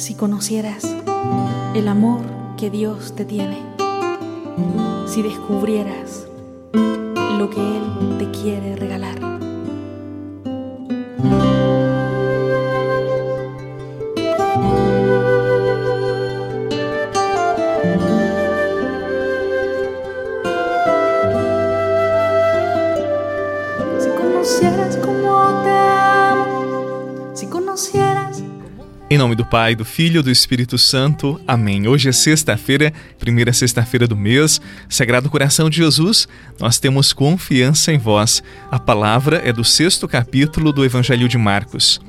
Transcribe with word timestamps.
si 0.00 0.14
conocieras 0.14 0.82
el 1.74 1.86
amor 1.86 2.22
que 2.56 2.70
Dios 2.70 3.14
te 3.14 3.26
tiene, 3.26 3.58
si 5.06 5.20
descubrieras 5.20 6.26
lo 6.72 7.50
que 7.50 7.60
Él 7.60 8.16
te 8.18 8.30
quiere 8.30 8.76
regalar. 8.76 9.30
Em 29.12 29.18
nome 29.18 29.34
do 29.34 29.44
Pai, 29.44 29.74
do 29.74 29.84
Filho 29.84 30.20
e 30.20 30.22
do 30.22 30.30
Espírito 30.30 30.78
Santo. 30.78 31.40
Amém. 31.44 31.88
Hoje 31.88 32.08
é 32.08 32.12
sexta-feira, 32.12 32.92
primeira 33.18 33.52
sexta-feira 33.52 34.06
do 34.06 34.16
mês. 34.16 34.60
Sagrado 34.88 35.28
Coração 35.28 35.68
de 35.68 35.78
Jesus, 35.78 36.28
nós 36.60 36.78
temos 36.78 37.12
confiança 37.12 37.92
em 37.92 37.98
vós. 37.98 38.40
A 38.70 38.78
palavra 38.78 39.42
é 39.44 39.52
do 39.52 39.64
sexto 39.64 40.06
capítulo 40.06 40.72
do 40.72 40.84
Evangelho 40.84 41.28
de 41.28 41.36
Marcos. 41.36 42.00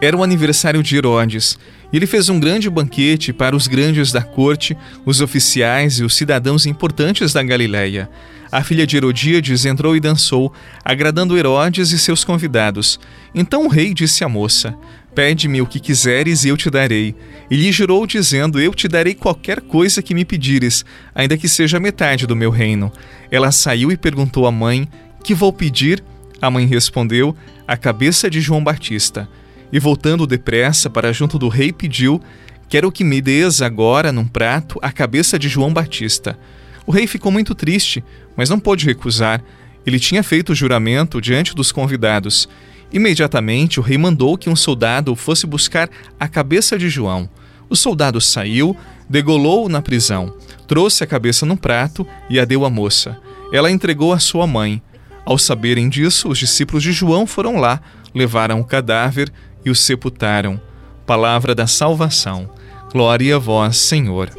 Era 0.00 0.16
o 0.16 0.22
aniversário 0.22 0.80
de 0.80 0.96
Herodes 0.96 1.58
e 1.92 1.96
ele 1.96 2.06
fez 2.06 2.28
um 2.28 2.38
grande 2.38 2.70
banquete 2.70 3.32
para 3.32 3.56
os 3.56 3.66
grandes 3.66 4.12
da 4.12 4.22
corte, 4.22 4.76
os 5.04 5.20
oficiais 5.20 5.98
e 5.98 6.04
os 6.04 6.14
cidadãos 6.14 6.66
importantes 6.66 7.32
da 7.32 7.42
Galiléia. 7.42 8.08
A 8.50 8.62
filha 8.62 8.86
de 8.86 8.96
Herodíades 8.96 9.64
entrou 9.64 9.96
e 9.96 10.00
dançou, 10.00 10.52
agradando 10.84 11.36
Herodes 11.36 11.90
e 11.90 11.98
seus 11.98 12.22
convidados. 12.22 13.00
Então 13.34 13.66
o 13.66 13.68
rei 13.68 13.92
disse 13.92 14.22
à 14.22 14.28
moça: 14.28 14.76
Pede-me 15.14 15.60
o 15.60 15.66
que 15.66 15.78
quiseres 15.78 16.44
e 16.44 16.48
eu 16.48 16.56
te 16.56 16.68
darei. 16.68 17.14
E 17.50 17.56
lhe 17.56 17.72
jurou, 17.72 18.06
dizendo: 18.06 18.60
Eu 18.60 18.74
te 18.74 18.88
darei 18.88 19.14
qualquer 19.14 19.60
coisa 19.60 20.02
que 20.02 20.14
me 20.14 20.24
pedires, 20.24 20.84
ainda 21.14 21.36
que 21.36 21.48
seja 21.48 21.80
metade 21.80 22.26
do 22.26 22.36
meu 22.36 22.50
reino. 22.50 22.92
Ela 23.30 23.52
saiu 23.52 23.92
e 23.92 23.96
perguntou 23.96 24.46
à 24.46 24.52
mãe: 24.52 24.88
Que 25.22 25.34
vou 25.34 25.52
pedir? 25.52 26.02
A 26.40 26.50
mãe 26.50 26.66
respondeu: 26.66 27.36
A 27.66 27.76
cabeça 27.76 28.28
de 28.28 28.40
João 28.40 28.62
Batista. 28.62 29.28
E 29.72 29.78
voltando 29.78 30.26
depressa 30.26 30.88
para 30.88 31.12
junto 31.12 31.38
do 31.38 31.48
rei, 31.48 31.72
pediu: 31.72 32.20
Quero 32.68 32.90
que 32.90 33.04
me 33.04 33.20
des 33.20 33.62
agora, 33.62 34.10
num 34.10 34.26
prato, 34.26 34.78
a 34.82 34.90
cabeça 34.90 35.38
de 35.38 35.48
João 35.48 35.72
Batista. 35.72 36.38
O 36.86 36.92
rei 36.92 37.06
ficou 37.06 37.30
muito 37.32 37.54
triste, 37.54 38.02
mas 38.36 38.50
não 38.50 38.58
pôde 38.58 38.84
recusar. 38.84 39.42
Ele 39.86 40.00
tinha 40.00 40.22
feito 40.22 40.52
o 40.52 40.54
juramento 40.54 41.20
diante 41.20 41.54
dos 41.54 41.70
convidados 41.70 42.48
Imediatamente 42.94 43.80
o 43.80 43.82
rei 43.82 43.98
mandou 43.98 44.38
que 44.38 44.48
um 44.48 44.54
soldado 44.54 45.16
fosse 45.16 45.48
buscar 45.48 45.90
a 46.18 46.28
cabeça 46.28 46.78
de 46.78 46.88
João. 46.88 47.28
O 47.68 47.74
soldado 47.74 48.20
saiu, 48.20 48.76
degolou-o 49.10 49.68
na 49.68 49.82
prisão, 49.82 50.32
trouxe 50.68 51.02
a 51.02 51.06
cabeça 51.06 51.44
num 51.44 51.56
prato 51.56 52.06
e 52.30 52.38
a 52.38 52.44
deu 52.44 52.64
à 52.64 52.70
moça. 52.70 53.18
Ela 53.52 53.68
entregou 53.68 54.12
à 54.12 54.20
sua 54.20 54.46
mãe. 54.46 54.80
Ao 55.24 55.36
saberem 55.36 55.88
disso, 55.88 56.28
os 56.28 56.38
discípulos 56.38 56.84
de 56.84 56.92
João 56.92 57.26
foram 57.26 57.56
lá, 57.56 57.80
levaram 58.14 58.60
o 58.60 58.64
cadáver 58.64 59.28
e 59.64 59.70
o 59.70 59.74
sepultaram. 59.74 60.60
Palavra 61.04 61.52
da 61.52 61.66
salvação. 61.66 62.48
Glória 62.92 63.34
a 63.34 63.38
vós, 63.40 63.76
Senhor. 63.76 64.30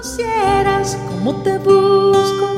Se 0.00 0.96
como 0.96 1.34
te 1.42 1.58
busco, 1.58 2.48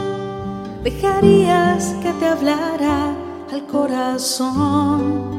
deixarias 0.84 1.96
que 2.00 2.12
te 2.12 2.24
hablara 2.24 3.21
al 3.52 3.66
corazón. 3.66 5.38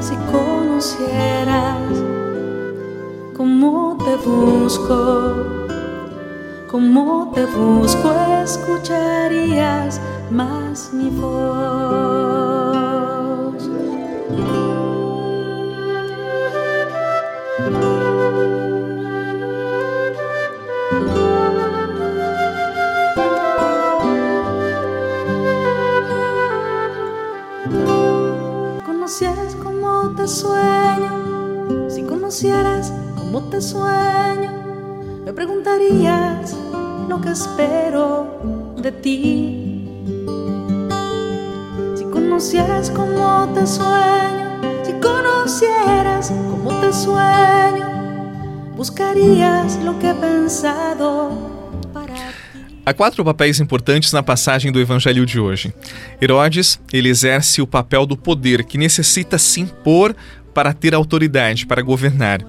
Si 0.00 0.16
conocieras 0.32 2.02
cómo 3.36 3.98
te 4.04 4.16
busco, 4.16 5.68
cómo 6.70 7.30
te 7.34 7.44
busco, 7.46 8.14
escucharías 8.42 10.00
más 10.30 10.92
mi 10.92 11.10
voz. 11.10 11.62
Conocieras 32.32 32.90
cómo 33.14 33.42
te 33.50 33.60
sueño, 33.60 35.20
me 35.22 35.34
preguntarías 35.34 36.56
lo 37.06 37.20
que 37.20 37.28
espero 37.28 38.74
de 38.78 38.90
ti. 38.90 39.86
Si 41.94 42.04
conocieras 42.04 42.88
cómo 42.88 43.52
te 43.52 43.66
sueño, 43.66 44.62
si 44.82 44.94
conocieras 44.94 46.32
cómo 46.50 46.70
te 46.80 46.90
sueño, 46.94 47.86
buscarías 48.78 49.76
lo 49.84 49.98
que 49.98 50.08
he 50.08 50.14
pensado 50.14 51.52
Há 52.84 52.92
quatro 52.92 53.24
papéis 53.24 53.60
importantes 53.60 54.12
na 54.12 54.24
passagem 54.24 54.72
do 54.72 54.80
evangelho 54.80 55.24
de 55.24 55.38
hoje. 55.38 55.72
Herodes, 56.20 56.80
ele 56.92 57.10
exerce 57.10 57.62
o 57.62 57.66
papel 57.66 58.04
do 58.06 58.16
poder 58.16 58.64
que 58.64 58.76
necessita 58.76 59.38
se 59.38 59.60
impor 59.60 60.16
para 60.52 60.72
ter 60.72 60.94
autoridade, 60.94 61.66
para 61.66 61.82
governar. 61.82 62.40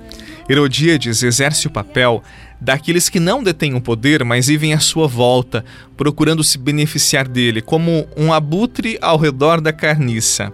Herodíades 0.50 1.24
exerce 1.24 1.68
o 1.68 1.72
papel 1.72 2.22
daqueles 2.60 3.10
que 3.10 3.20
não 3.20 3.44
detêm 3.44 3.74
o 3.74 3.82
poder, 3.82 4.24
mas 4.24 4.48
vivem 4.48 4.74
à 4.74 4.80
sua 4.80 5.08
volta, 5.08 5.64
procurando 5.96 6.44
se 6.44 6.58
beneficiar 6.58 7.28
dele, 7.28 7.62
como 7.62 8.08
um 8.16 8.32
abutre 8.32 8.98
ao 9.02 9.18
redor 9.18 9.60
da 9.62 9.74
carniça. 9.74 10.52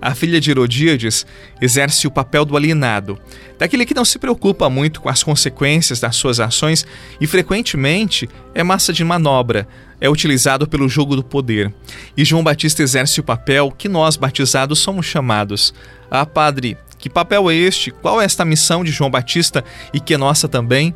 A 0.00 0.16
filha 0.16 0.40
de 0.40 0.50
Herodíades 0.50 1.24
exerce 1.60 2.08
o 2.08 2.10
papel 2.10 2.44
do 2.44 2.56
alienado, 2.56 3.16
daquele 3.56 3.86
que 3.86 3.94
não 3.94 4.04
se 4.04 4.18
preocupa 4.18 4.68
muito 4.68 5.00
com 5.00 5.08
as 5.08 5.22
consequências 5.22 6.00
das 6.00 6.16
suas 6.16 6.40
ações 6.40 6.84
e 7.20 7.26
frequentemente 7.28 8.28
é 8.52 8.64
massa 8.64 8.92
de 8.92 9.04
manobra, 9.04 9.68
é 10.00 10.10
utilizado 10.10 10.66
pelo 10.66 10.88
jogo 10.88 11.14
do 11.14 11.22
poder. 11.22 11.72
E 12.16 12.24
João 12.24 12.42
Batista 12.42 12.82
exerce 12.82 13.20
o 13.20 13.24
papel 13.24 13.70
que 13.70 13.88
nós 13.88 14.16
batizados 14.16 14.80
somos 14.80 15.06
chamados. 15.06 15.72
Ah, 16.10 16.26
padre, 16.26 16.76
que 17.02 17.10
papel 17.10 17.50
é 17.50 17.54
este? 17.54 17.90
Qual 17.90 18.22
é 18.22 18.24
esta 18.24 18.44
missão 18.44 18.84
de 18.84 18.92
João 18.92 19.10
Batista 19.10 19.64
e 19.92 19.98
que 19.98 20.14
é 20.14 20.16
nossa 20.16 20.48
também? 20.48 20.94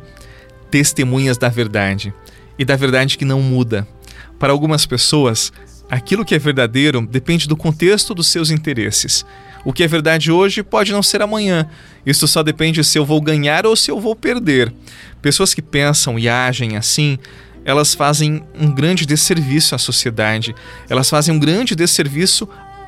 Testemunhas 0.71 1.37
da 1.37 1.49
verdade 1.49 2.13
e 2.57 2.63
da 2.63 2.77
verdade 2.77 3.17
que 3.17 3.25
não 3.25 3.41
muda. 3.41 3.85
Para 4.39 4.53
algumas 4.53 4.85
pessoas, 4.85 5.51
Aquilo 5.89 6.25
que 6.25 6.35
é 6.35 6.39
verdadeiro 6.39 7.07
depende 7.09 7.47
do 7.47 7.55
contexto 7.55 8.13
dos 8.13 8.27
seus 8.27 8.51
interesses. 8.51 9.25
O 9.63 9.71
que 9.71 9.83
é 9.83 9.87
verdade 9.87 10.29
hoje 10.29 10.61
pode 10.61 10.91
não 10.91 11.01
ser 11.01 11.21
amanhã. 11.21 11.69
Isso 12.05 12.27
só 12.27 12.43
depende 12.43 12.83
se 12.83 12.97
eu 12.97 13.05
vou 13.05 13.21
ganhar 13.21 13.65
ou 13.65 13.73
se 13.73 13.89
eu 13.89 13.99
vou 13.99 14.13
perder. 14.13 14.73
Pessoas 15.21 15.53
que 15.53 15.61
pensam 15.61 16.19
e 16.19 16.27
agem 16.27 16.75
assim, 16.75 17.17
elas 17.63 17.93
fazem 17.93 18.43
um 18.59 18.69
grande 18.69 19.05
desserviço 19.05 19.75
à 19.75 19.77
sociedade. 19.77 20.53
Elas 20.89 21.09
fazem 21.09 21.33
um 21.33 21.39
grande 21.39 21.73
desserviço 21.73 22.47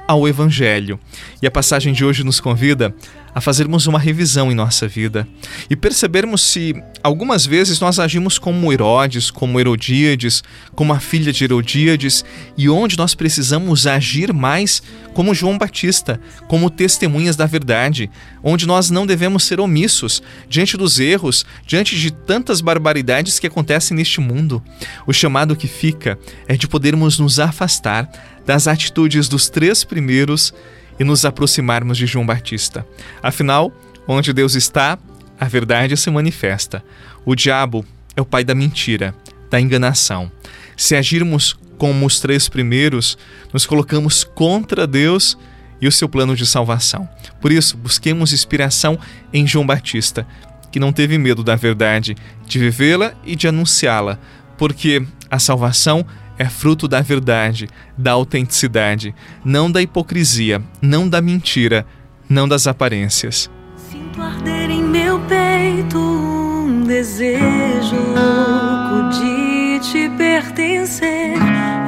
ao 0.09 0.27
Evangelho. 0.27 0.99
E 1.39 1.45
a 1.45 1.51
passagem 1.51 1.93
de 1.93 2.03
hoje 2.03 2.23
nos 2.23 2.39
convida 2.39 2.95
a 3.33 3.41
fazermos 3.41 3.87
uma 3.87 3.99
revisão 3.99 4.51
em 4.51 4.55
nossa 4.55 4.87
vida 4.87 5.27
e 5.69 5.75
percebermos 5.75 6.41
se 6.41 6.73
algumas 7.03 7.45
vezes 7.45 7.79
nós 7.79 7.99
agimos 7.99 8.37
como 8.37 8.71
Herodes, 8.71 9.31
como 9.31 9.59
Herodíades, 9.59 10.43
como 10.75 10.93
a 10.93 10.99
filha 10.99 11.31
de 11.31 11.43
Herodíades 11.43 12.23
e 12.57 12.69
onde 12.69 12.97
nós 12.97 13.13
precisamos 13.15 13.87
agir 13.87 14.33
mais 14.33 14.81
como 15.13 15.33
João 15.33 15.57
Batista, 15.57 16.19
como 16.47 16.69
testemunhas 16.69 17.35
da 17.35 17.45
verdade, 17.45 18.09
onde 18.43 18.65
nós 18.65 18.89
não 18.89 19.05
devemos 19.05 19.43
ser 19.43 19.59
omissos 19.59 20.21
diante 20.47 20.77
dos 20.77 20.99
erros, 20.99 21.45
diante 21.65 21.97
de 21.97 22.11
tantas 22.11 22.61
barbaridades 22.61 23.39
que 23.39 23.47
acontecem 23.47 23.97
neste 23.97 24.21
mundo. 24.21 24.63
O 25.05 25.13
chamado 25.13 25.55
que 25.55 25.67
fica 25.67 26.17
é 26.47 26.55
de 26.55 26.67
podermos 26.67 27.19
nos 27.19 27.39
afastar 27.39 28.09
das 28.45 28.67
atitudes 28.67 29.27
dos 29.27 29.49
três 29.49 29.83
primeiros 29.83 30.53
e 30.99 31.03
nos 31.03 31.23
aproximarmos 31.25 31.97
de 31.97 32.05
João 32.05 32.25
Batista. 32.25 32.85
Afinal, 33.23 33.71
onde 34.07 34.33
Deus 34.33 34.55
está, 34.55 34.97
a 35.39 35.45
verdade 35.45 35.95
se 35.95 36.09
manifesta. 36.11 36.83
O 37.25 37.35
diabo 37.35 37.85
é 38.15 38.21
o 38.21 38.25
pai 38.25 38.43
da 38.43 38.53
mentira, 38.53 39.15
da 39.49 39.59
enganação. 39.59 40.31
Se 40.75 40.95
agirmos 40.95 41.57
como 41.77 42.05
os 42.05 42.19
três 42.19 42.49
primeiros, 42.49 43.17
nos 43.53 43.65
colocamos 43.65 44.23
contra 44.23 44.85
Deus 44.85 45.37
e 45.81 45.87
o 45.87 45.91
seu 45.91 46.09
plano 46.09 46.35
de 46.35 46.45
salvação. 46.45 47.07
Por 47.39 47.51
isso, 47.51 47.77
busquemos 47.77 48.33
inspiração 48.33 48.99
em 49.31 49.47
João 49.47 49.65
Batista, 49.65 50.27
que 50.71 50.79
não 50.79 50.91
teve 50.91 51.17
medo 51.17 51.43
da 51.43 51.55
verdade, 51.55 52.15
de 52.45 52.59
vivê-la 52.59 53.13
e 53.25 53.35
de 53.35 53.47
anunciá-la, 53.47 54.19
porque 54.57 55.01
a 55.31 55.39
salvação 55.39 56.05
é 56.05 56.28
fruto 56.45 56.87
da 56.87 57.01
verdade, 57.01 57.67
da 57.97 58.11
autenticidade, 58.11 59.13
não 59.43 59.69
da 59.69 59.81
hipocrisia, 59.81 60.61
não 60.81 61.09
da 61.09 61.21
mentira, 61.21 61.85
não 62.29 62.47
das 62.47 62.67
aparências. 62.67 63.49
Sinto 63.75 64.21
arder 64.21 64.69
em 64.69 64.83
meu 64.83 65.19
peito 65.21 65.97
um 65.99 66.83
desejo 66.83 67.95
louco 67.95 69.09
de 69.19 69.79
te 69.79 70.09
pertencer. 70.17 71.33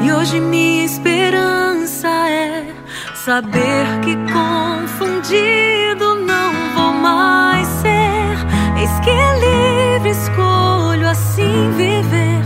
E 0.04 0.12
hoje 0.12 0.40
minha 0.40 0.84
esperança 0.84 2.10
é 2.10 2.66
saber 3.14 3.86
que 4.04 4.16
confundido 4.34 6.16
não 6.26 6.52
vou 6.76 6.94
mais 6.94 7.68
ser. 7.68 8.36
Eis 8.80 9.00
que 9.00 9.12
livre 9.40 10.10
escolho 10.10 11.08
assim 11.08 11.72
viver 11.78 12.42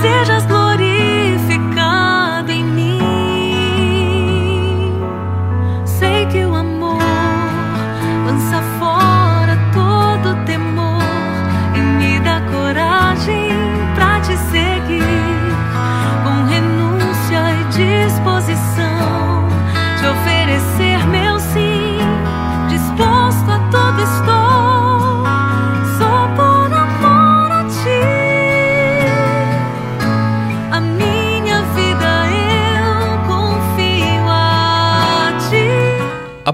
We're 0.00 0.24
just. 0.24 0.57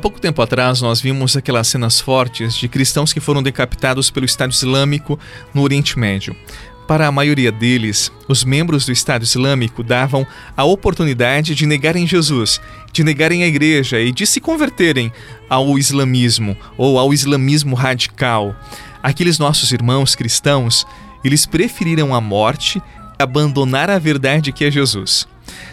Pouco 0.05 0.21
tempo 0.21 0.43
atrás, 0.43 0.83
nós 0.83 1.01
vimos 1.01 1.35
aquelas 1.35 1.67
cenas 1.67 1.99
fortes 1.99 2.55
de 2.55 2.69
cristãos 2.69 3.11
que 3.11 3.21
foram 3.21 3.43
decapitados 3.43 4.11
pelo 4.11 4.27
Estado 4.27 4.53
Islâmico 4.53 5.19
no 5.55 5.63
Oriente 5.63 5.99
Médio. 5.99 6.37
Para 6.87 7.07
a 7.07 7.11
maioria 7.11 7.51
deles, 7.51 8.13
os 8.29 8.45
membros 8.45 8.85
do 8.85 8.93
Estado 8.93 9.23
Islâmico 9.23 9.83
davam 9.83 10.27
a 10.55 10.63
oportunidade 10.63 11.55
de 11.55 11.65
negarem 11.65 12.07
Jesus, 12.07 12.61
de 12.93 13.03
negarem 13.03 13.45
a 13.45 13.47
igreja 13.47 13.99
e 13.99 14.13
de 14.13 14.27
se 14.27 14.43
converterem 14.43 15.11
ao 15.49 15.79
islamismo 15.79 16.55
ou 16.77 16.99
ao 16.99 17.15
islamismo 17.15 17.75
radical. 17.75 18.55
Aqueles 19.03 19.39
nossos 19.39 19.73
irmãos 19.73 20.15
cristãos, 20.15 20.87
eles 21.25 21.47
preferiram 21.47 22.15
a 22.15 22.21
morte 22.21 22.79
abandonar 23.19 23.89
a 23.89 23.99
verdade 23.99 24.53
que 24.53 24.67
é 24.67 24.71
Jesus. 24.71 25.27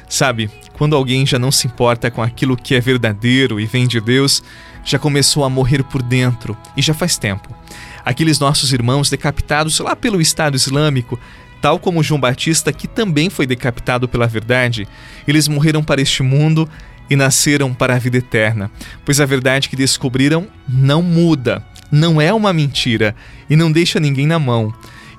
Sabe, 0.08 0.50
quando 0.82 0.96
alguém 0.96 1.28
já 1.28 1.38
não 1.38 1.52
se 1.52 1.68
importa 1.68 2.10
com 2.10 2.24
aquilo 2.24 2.58
que 2.58 2.74
é 2.74 2.80
verdadeiro 2.80 3.60
e 3.60 3.68
vem 3.68 3.86
de 3.86 4.02
Deus, 4.02 4.42
já 4.84 4.98
começou 4.98 5.44
a 5.44 5.50
morrer 5.50 5.84
por 5.84 6.02
dentro 6.02 6.58
e 6.76 6.82
já 6.82 6.92
faz 6.92 7.20
tempo. 7.20 7.56
Aqueles 8.04 8.40
nossos 8.40 8.74
irmãos 8.74 9.08
decapitados 9.08 9.78
lá 9.78 9.96
pelo 9.96 10.20
Estado 10.20 10.56
Islâmico, 10.58 11.20
tal 11.62 11.78
como 11.78 12.02
João 12.02 12.20
Batista, 12.20 12.74
que 12.74 12.88
também 12.88 13.30
foi 13.30 13.46
decapitado 13.46 14.08
pela 14.08 14.26
verdade, 14.26 14.88
eles 15.28 15.48
morreram 15.48 15.84
para 15.84 16.02
este 16.02 16.24
mundo 16.24 16.68
e 17.08 17.16
nasceram 17.16 17.76
para 17.76 17.94
a 17.94 18.00
vida 18.00 18.18
eterna, 18.18 18.72
pois 19.06 19.22
a 19.22 19.26
verdade 19.28 19.70
que 19.70 19.76
descobriram 19.76 20.48
não 20.68 21.04
muda, 21.04 21.64
não 21.92 22.20
é 22.20 22.34
uma 22.34 22.52
mentira 22.52 23.16
e 23.48 23.56
não 23.56 23.72
deixa 23.72 24.00
ninguém 24.00 24.26
na 24.26 24.40
mão. 24.40 24.74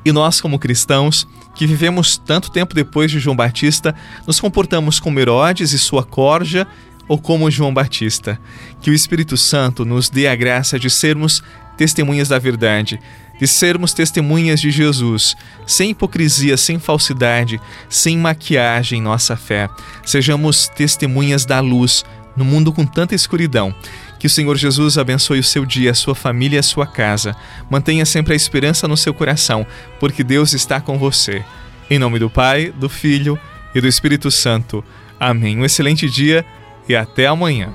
E 0.04 0.10
nós, 0.10 0.40
como 0.40 0.58
cristãos, 0.58 1.24
que 1.54 1.66
vivemos 1.66 2.16
tanto 2.16 2.50
tempo 2.50 2.74
depois 2.74 3.10
de 3.10 3.18
João 3.18 3.36
Batista, 3.36 3.94
nos 4.26 4.40
comportamos 4.40 4.98
como 4.98 5.20
Herodes 5.20 5.72
e 5.72 5.78
sua 5.78 6.02
corja 6.02 6.66
ou 7.08 7.18
como 7.18 7.50
João 7.50 7.72
Batista. 7.72 8.40
Que 8.80 8.90
o 8.90 8.94
Espírito 8.94 9.36
Santo 9.36 9.84
nos 9.84 10.08
dê 10.08 10.26
a 10.26 10.34
graça 10.34 10.78
de 10.78 10.88
sermos 10.88 11.42
testemunhas 11.76 12.28
da 12.28 12.38
verdade, 12.38 12.98
de 13.38 13.46
sermos 13.46 13.92
testemunhas 13.92 14.60
de 14.60 14.70
Jesus, 14.70 15.34
sem 15.66 15.90
hipocrisia, 15.90 16.56
sem 16.56 16.78
falsidade, 16.78 17.60
sem 17.88 18.16
maquiagem 18.16 18.98
em 18.98 19.02
nossa 19.02 19.36
fé. 19.36 19.68
Sejamos 20.04 20.68
testemunhas 20.68 21.44
da 21.44 21.60
luz 21.60 22.04
no 22.36 22.44
mundo 22.44 22.72
com 22.72 22.86
tanta 22.86 23.14
escuridão. 23.14 23.74
Que 24.22 24.28
o 24.28 24.30
Senhor 24.30 24.56
Jesus 24.56 24.98
abençoe 24.98 25.40
o 25.40 25.42
seu 25.42 25.66
dia, 25.66 25.90
a 25.90 25.94
sua 25.94 26.14
família 26.14 26.54
e 26.54 26.60
a 26.60 26.62
sua 26.62 26.86
casa. 26.86 27.34
Mantenha 27.68 28.06
sempre 28.06 28.32
a 28.32 28.36
esperança 28.36 28.86
no 28.86 28.96
seu 28.96 29.12
coração, 29.12 29.66
porque 29.98 30.22
Deus 30.22 30.52
está 30.52 30.80
com 30.80 30.96
você. 30.96 31.44
Em 31.90 31.98
nome 31.98 32.20
do 32.20 32.30
Pai, 32.30 32.70
do 32.70 32.88
Filho 32.88 33.36
e 33.74 33.80
do 33.80 33.88
Espírito 33.88 34.30
Santo. 34.30 34.84
Amém. 35.18 35.58
Um 35.58 35.64
excelente 35.64 36.08
dia 36.08 36.44
e 36.88 36.94
até 36.94 37.26
amanhã. 37.26 37.74